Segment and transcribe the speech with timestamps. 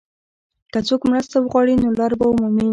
[0.73, 2.67] که څوک مرسته وغواړي، نو لار به ومومي.